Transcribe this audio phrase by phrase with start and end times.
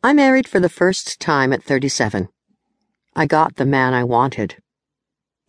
[0.00, 2.28] I married for the first time at 37.
[3.16, 4.62] I got the man I wanted.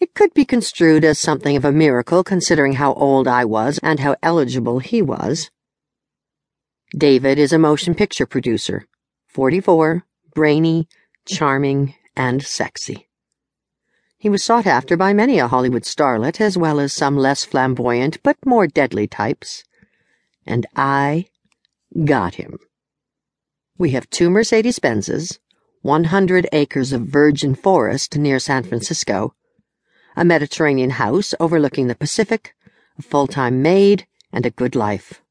[0.00, 4.00] It could be construed as something of a miracle considering how old I was and
[4.00, 5.50] how eligible he was.
[6.96, 8.86] David is a motion picture producer,
[9.26, 10.88] 44, brainy,
[11.26, 13.06] charming, and sexy.
[14.16, 18.22] He was sought after by many a Hollywood starlet, as well as some less flamboyant
[18.22, 19.62] but more deadly types.
[20.46, 21.26] And I
[22.04, 22.58] got him.
[23.78, 25.38] We have two Mercedes Benzes,
[25.82, 29.36] 100 acres of virgin forest near San Francisco,
[30.16, 32.56] a Mediterranean house overlooking the Pacific,
[32.98, 35.22] a full time maid, and a good life.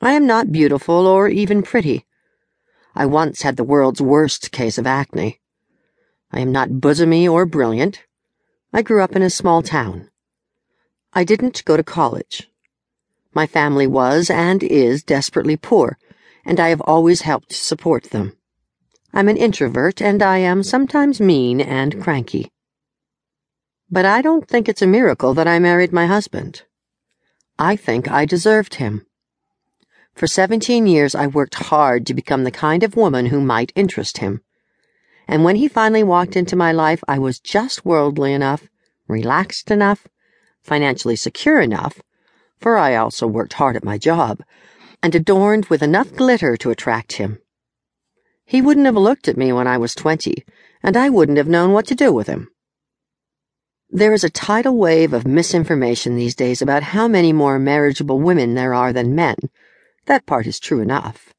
[0.00, 2.06] I am not beautiful or even pretty.
[2.94, 5.40] I once had the world's worst case of acne.
[6.30, 8.04] I am not bosomy or brilliant.
[8.72, 10.08] I grew up in a small town.
[11.12, 12.48] I didn't go to college.
[13.34, 15.98] My family was and is desperately poor
[16.48, 18.32] and I have always helped support them.
[19.12, 22.50] I'm an introvert, and I am sometimes mean and cranky.
[23.90, 26.62] But I don't think it's a miracle that I married my husband.
[27.58, 29.04] I think I deserved him.
[30.14, 34.18] For 17 years, I worked hard to become the kind of woman who might interest
[34.18, 34.40] him.
[35.26, 38.70] And when he finally walked into my life, I was just worldly enough,
[39.06, 40.08] relaxed enough,
[40.62, 42.00] financially secure enough,
[42.58, 44.42] for I also worked hard at my job
[45.02, 47.38] and adorned with enough glitter to attract him.
[48.44, 50.44] He wouldn't have looked at me when I was twenty,
[50.82, 52.48] and I wouldn't have known what to do with him.
[53.90, 58.54] There is a tidal wave of misinformation these days about how many more marriageable women
[58.54, 59.36] there are than men.
[60.06, 61.32] That part is true enough.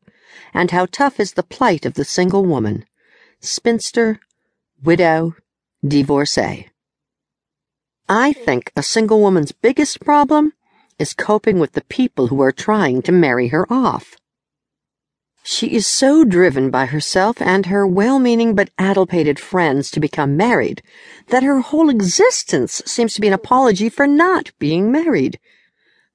[0.54, 2.86] And how tough is the plight of the single woman
[3.40, 4.20] spinster,
[4.84, 5.36] widow,
[5.86, 6.70] divorcee.
[8.08, 10.54] I think a single woman's biggest problem
[11.00, 14.16] is coping with the people who are trying to marry her off.
[15.44, 20.84] She is so driven by herself and her well-meaning but addlepated friends to become married
[21.30, 25.40] that her whole existence seems to be an apology for not being married.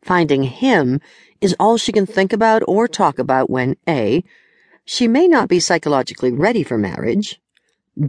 [0.02, 1.00] Finding him
[1.40, 4.22] is all she can think about or talk about when A.
[4.84, 7.40] She may not be psychologically ready for marriage.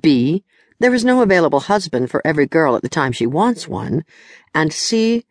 [0.02, 0.44] B.
[0.80, 4.04] There is no available husband for every girl at the time she wants one.
[4.54, 5.26] And C.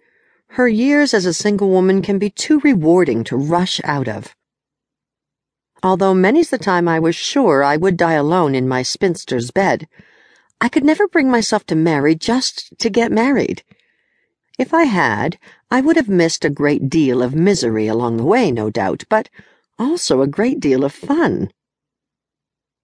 [0.55, 4.37] Her years as a single woman can be too rewarding to rush out of.
[5.83, 9.89] Although many's the time I was sure I would die alone in my spinster's bed,
[10.61, 13.65] I could never bring myself to marry just to get married.
[14.57, 15.41] If I had,
[15.73, 19.29] I would have missed a great deal of misery along the way, no doubt, but
[19.77, 21.51] also a great deal of fun.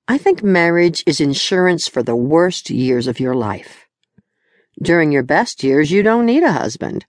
[0.09, 3.87] I think marriage is insurance for the worst years of your life.
[4.83, 7.07] During your best years, you don't need a husband.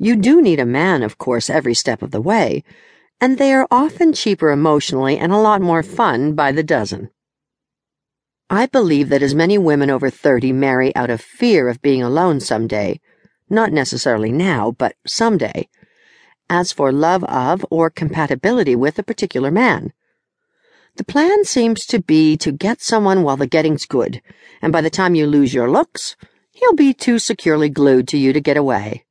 [0.00, 2.62] You do need a man, of course, every step of the way,
[3.20, 7.10] and they are often cheaper emotionally and a lot more fun by the dozen.
[8.48, 12.38] I believe that as many women over 30 marry out of fear of being alone
[12.38, 13.00] someday,
[13.50, 15.68] not necessarily now, but someday,
[16.48, 19.92] as for love of or compatibility with a particular man.
[20.94, 24.22] The plan seems to be to get someone while the getting's good,
[24.62, 26.14] and by the time you lose your looks,
[26.52, 29.04] he'll be too securely glued to you to get away.